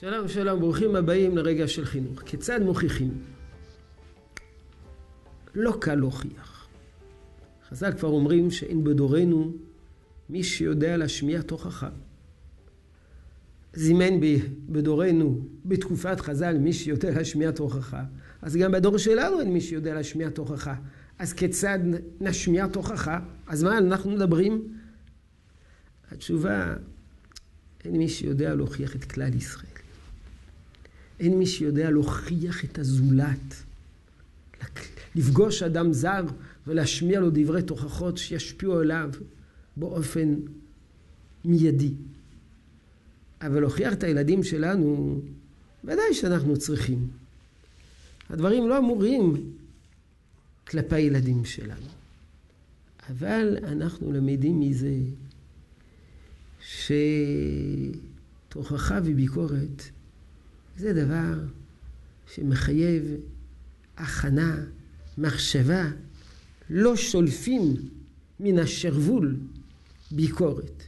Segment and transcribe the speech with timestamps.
[0.00, 2.22] שלום שלום, ברוכים הבאים לרגע של חינוך.
[2.22, 3.22] כיצד מוכיחים?
[5.54, 6.68] לא קל להוכיח.
[7.68, 9.52] חז"ל כבר אומרים שאין בדורנו
[10.28, 11.88] מי שיודע להשמיע תוכחה.
[13.74, 14.20] זימן
[14.68, 18.04] בדורנו, בתקופת חז"ל, מי שיודע להשמיע תוכחה,
[18.42, 20.74] אז גם בדור שלנו אין מי שיודע להשמיע תוכחה.
[21.18, 21.78] אז כיצד
[22.20, 23.20] נשמיע תוכחה?
[23.46, 24.78] אז מה אנחנו מדברים?
[26.10, 26.74] התשובה,
[27.84, 29.79] אין מי שיודע להוכיח את כלל ישראל.
[31.20, 33.54] אין מי שיודע להוכיח את הזולת.
[35.14, 36.24] לפגוש אדם זר
[36.66, 39.10] ולהשמיע לו דברי תוכחות שישפיעו עליו
[39.76, 40.34] באופן
[41.44, 41.92] מיידי.
[43.42, 45.20] אבל להוכיח את הילדים שלנו,
[45.84, 47.08] ודאי שאנחנו צריכים.
[48.30, 49.52] הדברים לא אמורים
[50.66, 51.86] כלפי הילדים שלנו.
[53.10, 54.94] אבל אנחנו למדים מזה
[58.48, 59.82] שתוכחה וביקורת
[60.80, 61.34] זה דבר
[62.34, 63.02] שמחייב
[63.96, 64.64] הכנה,
[65.18, 65.90] מחשבה,
[66.70, 67.76] לא שולפים
[68.40, 69.36] מן השרוול
[70.10, 70.82] ביקורת,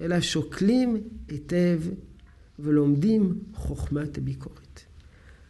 [0.00, 0.96] אלא שוקלים
[1.28, 1.80] היטב
[2.58, 4.80] ולומדים חוכמת הביקורת.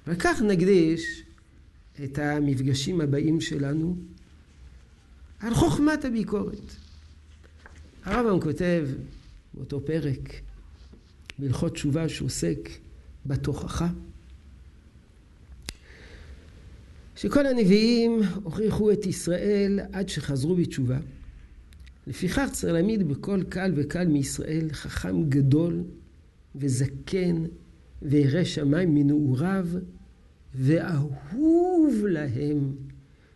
[0.06, 1.22] וכך נקדיש
[2.04, 3.96] את המפגשים הבאים שלנו
[5.40, 6.74] על חוכמת הביקורת.
[8.04, 8.88] הרמב"ם כותב
[9.54, 10.40] באותו פרק
[11.38, 12.83] בהלכות תשובה שעוסק
[13.26, 13.88] בתוכחה
[17.16, 20.98] שכל הנביאים הוכיחו את ישראל עד שחזרו בתשובה.
[22.06, 25.82] לפיכך צריך להעמיד בכל קל וקל מישראל חכם גדול
[26.56, 27.44] וזקן
[28.02, 29.68] וירא שמיים מנעוריו
[30.54, 32.76] ואהוב להם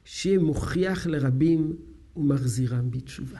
[0.05, 1.77] שמוכיח לרבים
[2.16, 3.39] ומחזירם בתשובה.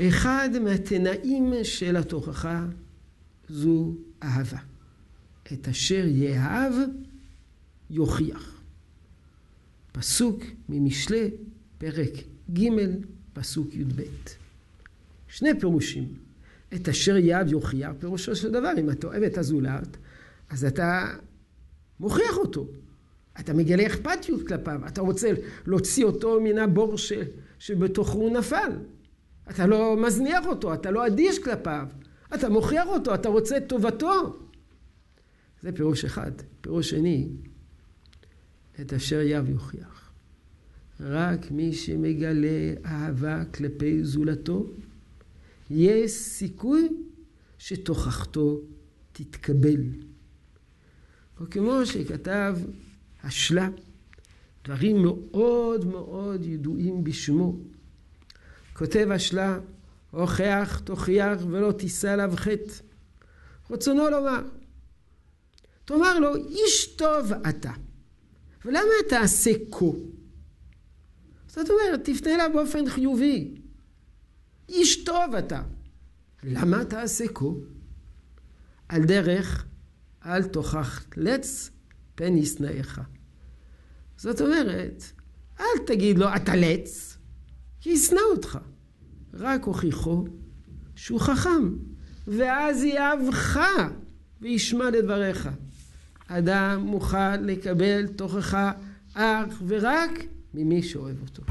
[0.00, 2.66] אחד מהתנאים של התוכחה
[3.48, 4.58] זו אהבה.
[5.52, 6.72] את אשר יאהב
[7.90, 8.60] יוכיח.
[9.92, 11.30] פסוק ממשלי,
[11.78, 12.12] פרק
[12.52, 12.68] ג',
[13.32, 14.02] פסוק י"ב.
[15.28, 16.14] שני פירושים.
[16.74, 19.96] את אשר יאהב יוכיח, פירושו של דבר, אם אתה אוהב את הזולת,
[20.50, 21.16] אז אתה
[22.00, 22.66] מוכיח אותו.
[23.40, 25.30] אתה מגלה אכפתיות כלפיו, אתה רוצה
[25.66, 27.12] להוציא אותו מן הבור ש...
[27.58, 28.72] שבתוכו הוא נפל.
[29.50, 31.86] אתה לא מזניח אותו, אתה לא אדיש כלפיו,
[32.34, 34.38] אתה מוכיח אותו, אתה רוצה את טובתו.
[35.62, 36.32] זה פירוש אחד.
[36.60, 37.28] פירוש שני,
[38.80, 40.12] את אשר יב יוכיח.
[41.00, 44.66] רק מי שמגלה אהבה כלפי זולתו,
[45.70, 46.88] יש סיכוי
[47.58, 48.60] שתוכחתו
[49.12, 49.82] תתקבל.
[51.40, 52.58] או כמו שכתב
[53.22, 53.68] השלה,
[54.64, 57.58] דברים מאוד מאוד ידועים בשמו.
[58.72, 59.58] כותב השלה,
[60.10, 62.72] הוכח, תוכיח ולא תישא עליו חטא.
[63.70, 64.42] רצונו לומר,
[65.84, 67.72] תאמר לו, איש טוב אתה.
[68.64, 69.86] ולמה תעשה כה?
[71.46, 73.54] זאת אומרת, תפנה אליו באופן חיובי.
[74.68, 75.62] איש טוב אתה.
[76.42, 77.46] למה תעשה כה?
[78.88, 79.66] על דרך,
[80.26, 81.70] אל תוכח לץ
[82.14, 83.00] פן ישנאיך.
[84.16, 85.04] זאת אומרת,
[85.60, 87.18] אל תגיד לו אתה לץ,
[87.80, 88.58] כי ישנא אותך.
[89.34, 90.24] רק הוכיחו
[90.94, 91.68] שהוא חכם,
[92.28, 93.60] ואז יאהבך
[94.40, 95.48] וישמע לדבריך.
[96.26, 98.72] אדם מוכן לקבל תוכחה
[99.14, 100.10] אך ורק
[100.54, 101.42] ממי שאוהב אותו.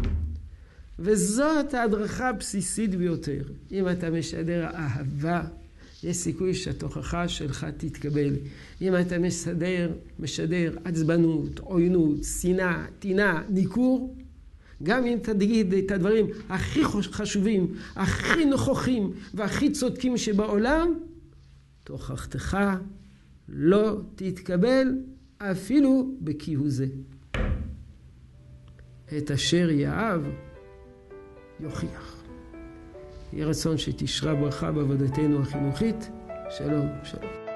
[1.00, 3.44] וזאת ההדרכה הבסיסית ביותר.
[3.72, 5.42] אם אתה משדר אהבה,
[6.04, 8.34] יש סיכוי שהתוכחה שלך תתקבל.
[8.82, 14.16] אם אתה משדר, משדר עצבנות, עוינות, שנאה, טינה, ניכור,
[14.84, 20.94] גם אם תגיד את הדברים הכי חשובים, הכי נוכחים והכי צודקים שבעולם,
[21.84, 22.58] תוכחתך
[23.50, 24.88] לא תתקבל
[25.38, 26.88] אפילו בכהוא זה.
[29.18, 30.22] את אשר יאהב
[31.60, 32.24] יוכיח.
[33.34, 36.10] יהי רצון שתשרה ברכה בעבודתנו החינוכית.
[36.50, 37.49] שלום, שלום.